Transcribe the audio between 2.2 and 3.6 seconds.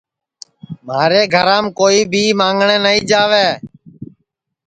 مانگٹؔیں نائی جاوے